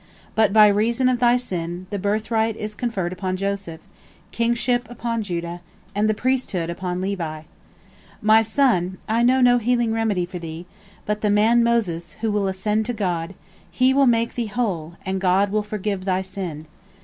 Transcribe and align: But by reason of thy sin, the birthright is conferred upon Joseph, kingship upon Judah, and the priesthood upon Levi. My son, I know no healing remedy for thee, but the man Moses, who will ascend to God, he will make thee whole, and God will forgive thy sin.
But 0.33 0.51
by 0.51 0.67
reason 0.67 1.07
of 1.09 1.19
thy 1.19 1.37
sin, 1.37 1.85
the 1.91 1.99
birthright 1.99 2.57
is 2.57 2.73
conferred 2.73 3.13
upon 3.13 3.37
Joseph, 3.37 3.79
kingship 4.31 4.87
upon 4.89 5.21
Judah, 5.21 5.61
and 5.93 6.09
the 6.09 6.15
priesthood 6.15 6.71
upon 6.71 7.01
Levi. 7.01 7.43
My 8.19 8.41
son, 8.41 8.97
I 9.07 9.21
know 9.21 9.41
no 9.41 9.59
healing 9.59 9.93
remedy 9.93 10.25
for 10.25 10.39
thee, 10.39 10.65
but 11.05 11.21
the 11.21 11.29
man 11.29 11.63
Moses, 11.63 12.13
who 12.21 12.31
will 12.31 12.47
ascend 12.47 12.87
to 12.87 12.93
God, 12.93 13.35
he 13.69 13.93
will 13.93 14.07
make 14.07 14.33
thee 14.33 14.47
whole, 14.47 14.93
and 15.05 15.21
God 15.21 15.51
will 15.51 15.61
forgive 15.61 16.05
thy 16.05 16.23
sin. 16.23 16.65